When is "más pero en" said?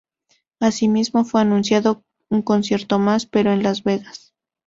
2.97-3.61